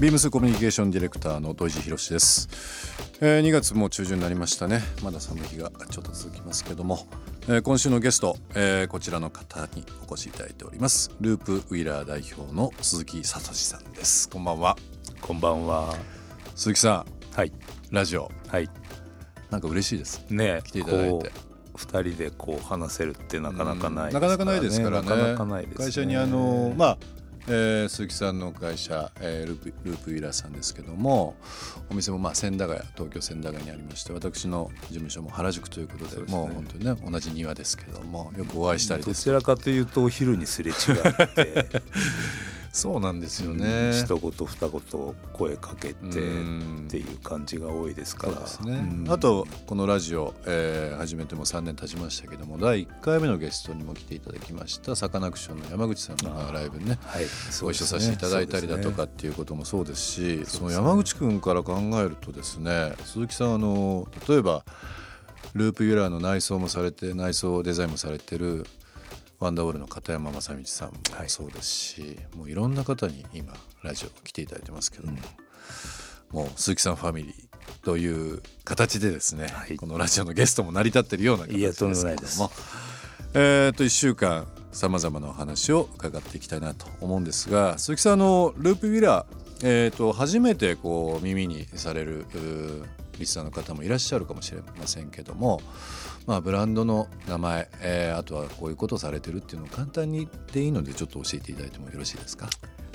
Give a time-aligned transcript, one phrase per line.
[0.00, 2.48] ビームスコミュニケーションディレクターの土井博です、
[3.20, 4.80] えー、2月も中旬になりましたね。
[5.00, 7.06] まだ寒い日がちょっと続きますけども、
[7.48, 11.10] えー、今週のゲスト、えー、こちらの方にお越しいただいております。
[11.20, 14.28] ループウィラー代表の鈴木聡さんです。
[14.28, 14.76] こんばんは。
[15.20, 15.92] こんばんは。
[16.54, 17.36] 鈴木さん。
[17.36, 17.52] はい。
[17.90, 18.30] ラジオ。
[18.46, 18.70] はい。
[19.50, 20.24] なんか嬉しいです。
[20.30, 21.32] ね来ていただいて。
[21.74, 25.08] 二人でこう話せるってなかなかない、ね、なかなかないですからね。
[25.08, 26.98] なかなかないです、ね、会社にあのまあ
[27.48, 31.34] えー、鈴木さんの会社、えー、ループループウィーラーさんですけども
[31.90, 41.66] お店もまあ千駄ヶ谷東京千駄ヶ谷にありまして私の事務所も原宿ということで、ね、もう本当にね同じ庭ですけどもよくお会いしたりどちらかというとお昼にすれ違って
[42.72, 45.94] そうなんですよね、一言二言声かけてっ
[46.88, 48.32] ていう感じが多いですから。
[48.40, 57.24] ですね、あとこのラジオ、えー、始めても3年経ちましたけども第1回目のゲストにも来ていただきましたサカナクションの山口さんのライブにね、はい、
[57.60, 64.64] ご一緒させていただいたりだとかっていうこともそうですしその山口君から考えるとですね鈴木さんあの例えば
[65.54, 68.64] ループユーラーの内装もされて内装デザインもされてる
[69.42, 70.94] ワンダーウォールの片山正道さんも
[71.26, 75.18] そうですし、はい、もういろんな方に今ラジオ来ていただいてますけども、
[76.32, 82.52] うん、もう鈴木さんファミリーという形でですね、はい、このラジオのゲストも成り立ってるような形ですけども。
[83.34, 92.26] えー、と1週間さまざまなお話を伺っていきたいなと思うんですが鈴木さんのループウィラー、えー、と初めてこう耳にされる
[93.18, 95.62] リスナーの方もいらっしゃるかもしれませんけども
[96.26, 102.48] まあ、ブランドの名前、えー、あとはこういうことをされてるっていうのを簡単にでいいのでちょっと教えていただいてもよろしいですか？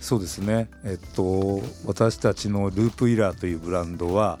[0.00, 4.38] そうですね、えっと、私たちのループイラーというブランドは、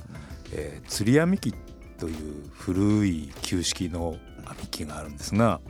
[0.52, 1.54] えー、釣り網機
[1.98, 2.14] という
[2.52, 5.62] 古い旧式の網機があるんですが、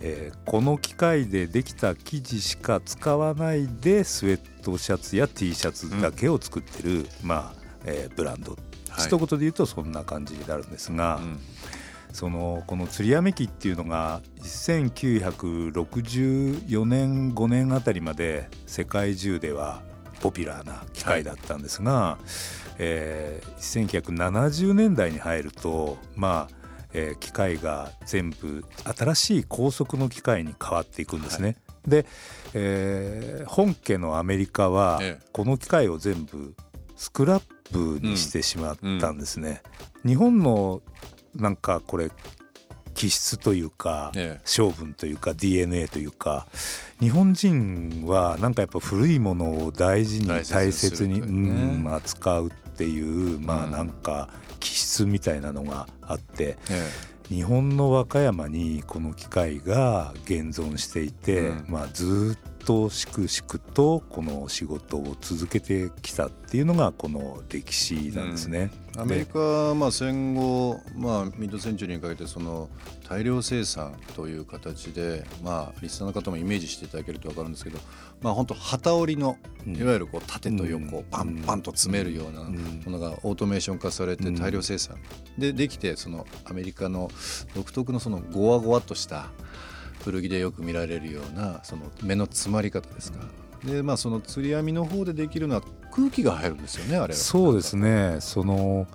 [0.00, 8.52] えー、この機械でできた生地しか使わないでスウェットシャツや T シャツだけを作ってる、うん、まあえー、ブランド、
[8.88, 11.38] はい、一言で言うとそんな感じになるんですが、うん
[12.12, 19.82] そのこの釣り網機っていうのが1964年5年あたりまで世界中では
[20.20, 22.24] ポピュラーな機械だったんですが、はい、
[22.78, 26.54] えー、1970年代に入るとまあ
[26.94, 31.56] えー、機械が全部新しい高速の機械に変わっていくんですね。
[31.66, 32.06] はい、で、
[32.54, 35.00] えー、本家のアメリカは
[35.32, 36.54] この機械を全部
[36.96, 37.42] スクラッ
[37.72, 39.62] プにしてしまったんですね。
[40.04, 40.82] うんうん、日本の
[41.34, 42.10] なんかこれ
[42.94, 44.12] 気質というか、
[44.44, 46.46] 性分というか DNA というか
[47.00, 54.28] 日本人はなんかやっぱ古いものを大事に大切に、うん、扱うっていうまあなんか
[54.60, 56.58] 気質みたいなのがあって、
[57.28, 68.70] 日本の和歌山にこの機械が現存していて、まあずっとしくしくとこの仕事を続けてきたっていうのがこの歴史なんですね。
[68.94, 72.68] うん、アメリカはまあ戦後、まあ、ミッドセンチュリーにかけてその
[73.08, 77.78] 大量生産という形で、まあ、リスナーの方もイメージしていただけると分かるんですけど、
[78.20, 79.36] まあ、本当旗織りの
[79.66, 84.96] いわゆるこう縦と横をパンパンと詰めるようなものがオートメーション化されて大量生産。
[85.38, 87.10] でできてそのアメリカの
[87.54, 89.30] 独特のそのゴワゴワとした
[90.04, 93.18] 古着でよく見られるようなその目の詰まり方ですか。
[93.64, 95.62] でまあその釣り網の方でできるのは
[95.92, 98.16] 空気が入るんですよねあれそうですね。
[98.20, 98.86] その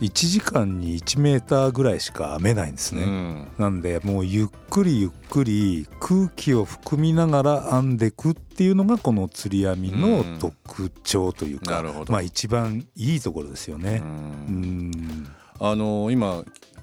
[0.00, 14.02] 1時間に1メーターぐらいしか編めないんですね、うん、なんでもうゆっくりゆっくり空気を含みながら編んでいくっていうのがこの釣り網の特徴というか、うん、まあ一番いいところですよね。
[14.02, 15.28] うん、
[15.60, 16.42] あの今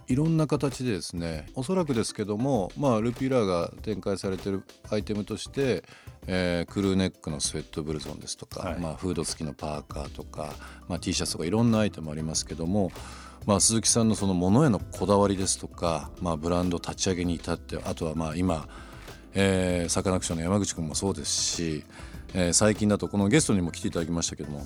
[0.09, 5.83] いろんな形でですねおそらくですけども、まあ、ルピュラーが展開されてるアイテムとして、
[6.27, 10.53] えー、クルーネックのスウェットブルゾンですとか、はい、まあ、フード付きのパーカーとか、
[10.87, 12.91] まあ、T シャツとかいろんなアイテムありますけども、
[13.45, 18.67] まあ、鈴木さんのそのものへのこだわりですとか、まあ、ブランド立ち上げに至ってあとはまあ今
[19.33, 21.83] えー、サカナクションの山口君もそうですし、
[22.33, 24.65] えー、最近だとこのゲストにも来ていただきましたけども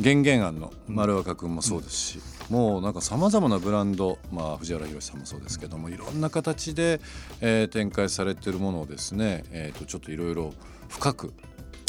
[0.00, 2.20] 玄々案の丸若君もそうですし、
[2.50, 7.00] うん、もうなんかさまざまなブランド、まあ、藤原宏さんもそうですけどもいろんな形で、
[7.40, 10.52] えー、展開されているものをですね、えー、とちょっといろいろ
[10.88, 11.32] 深く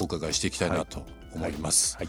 [0.02, 1.98] お伺いしていきたいなと思います。
[1.98, 2.08] はい。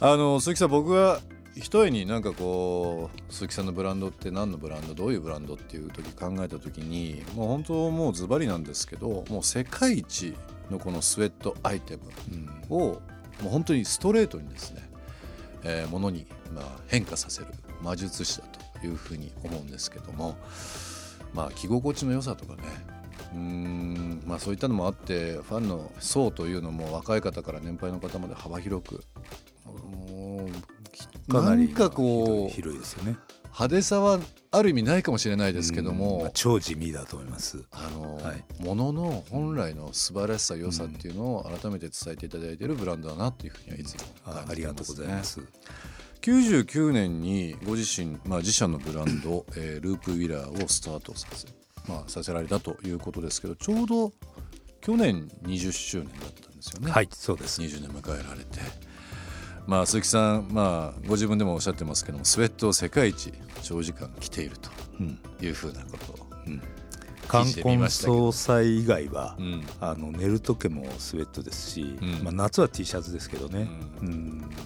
[0.00, 1.20] はい、あの鈴木さん僕は
[1.54, 10.34] 一重になんかこう鈴木さんのブランドって何のブランドどういうブランドっていう時考えた時にもう本当もうズバリなんですけどもう世界一
[10.70, 13.00] のこのスウェットアイテムを、も
[13.44, 14.91] う本当にストレートにですね
[15.64, 17.46] えー、ものに、まあ、変化させる
[17.80, 18.44] 魔術師だ
[18.80, 20.36] というふうに思うんですけども、
[21.34, 22.62] まあ、着心地の良さとかね。
[23.34, 29.02] うんまあそういったのもあってファンの層というのも若い方から年配の方まで幅広く
[31.30, 33.16] かなりかこう広いですよね
[33.62, 34.18] 派手さは
[34.50, 37.64] ある意味ないかもしれないですけども、まあ、超地味だと思います。
[37.70, 45.40] あの、はい、ものの本来の素晴らしさ良さっていうのを改めて伝えていただいているブランドだなっていうふうにはいつも感じてます、ね、ありがとうございます。
[46.22, 51.46] 99年にご自身、まあ、自社のブランド、えー、ループウィラーをスタートさせ,、
[51.88, 54.12] まあ、させられたということですけどちょうど
[54.80, 56.90] 去年20周年だったんですよね。
[56.90, 57.60] はいそうです。
[57.60, 58.91] 20年迎えられて
[59.66, 63.32] まあ、鈴木さん、まあ、ご自分でもおっしゃってますけどもスウェットを世界一
[63.62, 64.70] 長時間着ていると
[65.44, 66.60] いうふうなことを、うん、
[67.28, 73.68] 冠婚葬祭以外は、うん、あの寝る時もスウェットですし、うん、まあ、夏は T シャツですけどね、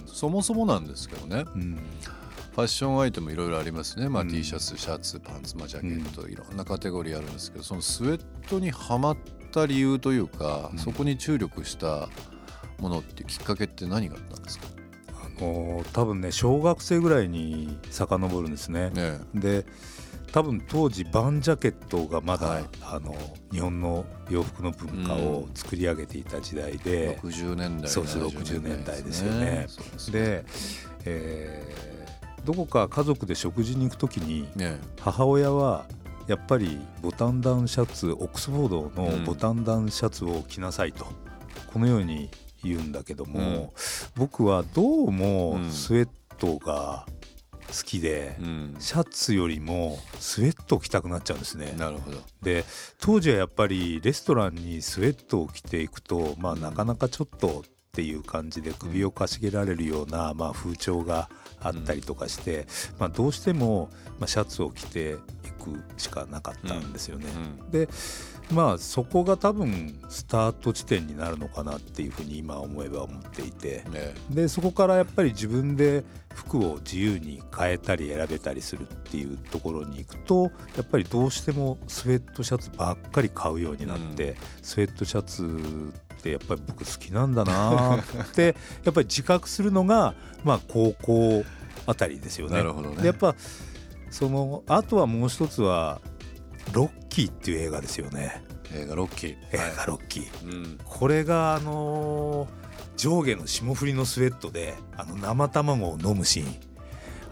[0.07, 9.17] そもそもなんですけどね、ファッションアイテムいろいろありますね、まあ、T シャツシャツパンツ、まあ、ジャケット、いろんなカテゴリーあるんですけどそのスウェットにはまっ
[9.51, 12.09] た理由というか、そこに注力した
[12.79, 14.65] ものっていうきっかけって何があったんですか？
[15.93, 18.89] 多分ね小学生ぐらいに遡るんですね。
[18.91, 19.65] ねで
[20.31, 23.15] 多分当時バンジャケットがまだ、はい、あの
[23.51, 29.67] 日本の洋服の文化を作り上げていた時代で、うん、60年代そうです60年代ですよね。
[30.11, 30.45] で、ね、
[31.05, 35.85] えー、どこか家族で食事に行く時に、ね、母親は
[36.27, 42.29] やっぱりボタンダウンシャツオックスフォードのボタンダウンシャツを着なさいと、うん、このように
[42.63, 43.69] 言うんだけども、うん、
[44.15, 47.05] 僕はどうもスウェットが
[47.67, 51.73] 好きで、うん、シャツよりもスウェットを着たくなっちゃうんですね。
[51.77, 52.17] なるほど。
[52.41, 52.63] で
[52.99, 61.29] 当時はやっぱりレストランにスウェットを着ていくと、まあ、なかなかちょっとっていう感じで首をかしげられるような、まあ、風潮が
[61.59, 62.67] あったりとかして、
[62.99, 63.89] まあ、どうしても、
[64.19, 67.25] まあ、シャツを着ていくしかなかったんですよね。
[67.71, 67.89] で
[68.51, 90.13] まあそこが多分スタート地点になるのかなっていうふうに今思えば思っていて、ね、でそこからやっぱり自分で服を自由に変えたり選べたりするっていうところに行くとやっぱりどうしてもスウェットシャツばっかり買うようになって、うん、スウェットシャツってやっぱり僕好きなんだなって やっぱり自覚するのが
[90.43, 91.43] まあ高校
[91.85, 92.57] あたりですよね。
[92.57, 93.05] なるほどね。
[93.05, 93.35] やっぱ
[94.09, 96.01] そのあとはもう一つは
[96.73, 98.43] ロッキーっていう映画ですよね。
[98.73, 99.35] 映画ロッキー。
[99.51, 102.49] 映画ロッキー、はい、これがあのー、
[102.97, 106.55] 上下の霜降りのスウェットであの生卵を飲むシーン。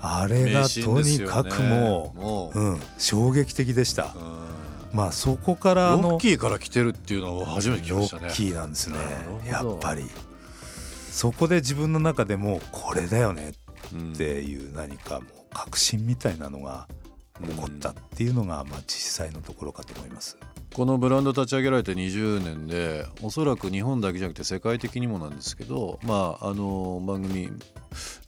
[0.01, 2.69] あれがとにかくもう、ね、う。
[2.75, 4.15] ん、衝撃的でした、
[4.93, 8.21] まあそこからロッキーから来てるっていうのを初めて聞きましたね。
[8.23, 8.97] ロッキーなんですね。
[9.47, 10.05] やっぱり。
[11.11, 13.53] そこで自分の中でもこれだよね
[14.13, 16.87] っていう何かもう確信みたいなのが
[17.43, 20.37] 起こったっていうのがまあ実際のところかと思います。
[20.73, 27.49] このブランド立ち上げられて20年でおそらく日本だけじゃなくて世界的にもなんですけどまああの番組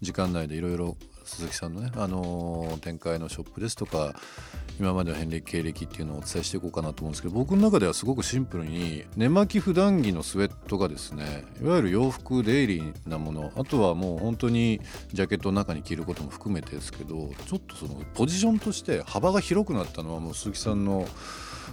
[0.01, 0.95] 時間内でいろいろ
[1.27, 4.15] 鈴木さんのね、あの展開のショップですとか
[4.79, 14.79] 今までの遍歴経歴っていうのをお伝えしていこうかなと思うんですけど僕の中ではすごくシンプルに寝巻き普段着のスウェットがですねいわゆる洋服デイリーなものあとはもう本当に
[15.12, 21.07] ジャケットの中に着ることも含めてですけどちょっとそのポジションとして幅が広くなったのはもう鈴木さんの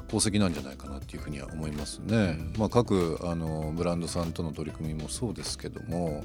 [0.09, 2.39] 功績なんじゃないかなっていうふうには思いますね。
[2.59, 6.25] まあ、各あのブランドさんとの取り組みもそうですけども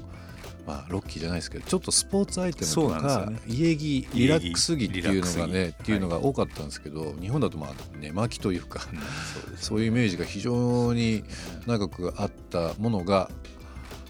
[0.66, 11.24] まあ、ロッキーじゃないですけどちょっとスポーツアイテムとか、ね、家着リラックス着っていうのがねっていうのが多かったんですけど、はい、日本だとまあ寝巻きというか、うん、そうそういうイメージが非常に
[11.66, 13.30] 長くあったものが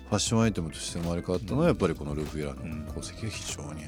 [0.09, 3.85] ファッションアイテムとして生まれ変わったのはやっぱりこのループイラーの功績が非常に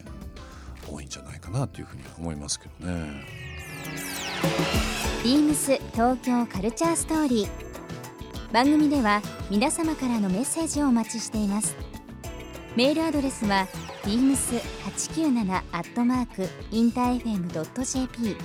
[0.88, 3.24] 多いんじゃないかなというふうに思いますけどね。
[5.24, 8.52] ビームス東京カルチャーストーリー。
[8.52, 11.76] 番組では皆様からのメッセージをお待ちしています。
[12.76, 13.68] メールアドレスは
[14.02, 18.36] beams897 アットマークインター FM.jp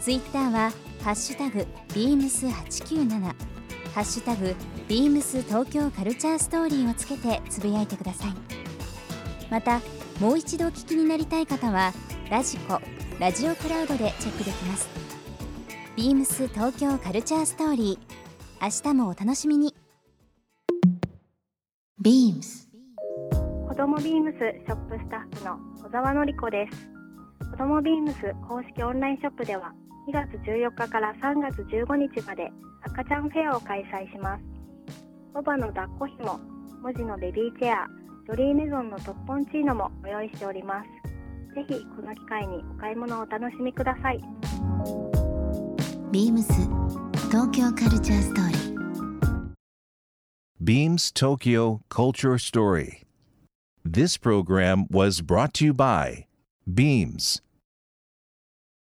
[0.00, 0.72] ツイッターは
[1.02, 4.54] ハッシュタグ beams897 ハッシュタグ
[4.88, 8.34] beams 東京カルチャーストーリーをつけてつぶやいてください。
[9.50, 9.80] また
[10.20, 11.92] もう一度お聞きになりたい方は
[12.30, 12.80] ラジコ
[13.18, 14.88] ラジオクラウドでチェックできます。
[15.96, 18.62] ビームス東京カルチャーストーリー。
[18.62, 19.74] 明日もお楽しみに。
[22.00, 22.68] ビームス。
[23.68, 26.88] 子供ビームスショップスタッフの小沢典子です。
[27.50, 29.72] 子供ビームス公式オンラインショップでは
[30.08, 32.52] 2月14日から3月15日まで
[32.84, 34.44] 赤ちゃんフェアを開催します。
[35.34, 36.38] ボバの抱っこひも
[36.84, 37.88] 文字のベビーチェア
[38.26, 40.97] ジョリーメゾンのトッポンチーノもご用意しております。
[41.54, 44.20] ぜひこの機会にお買い物をお楽しみください
[46.10, 46.52] ビームス
[47.30, 48.58] 東京カルチャーストーリー
[50.62, 53.04] Beams Tokyo Culture Story
[53.84, 56.26] This program was brought to you by
[56.66, 57.40] Beams.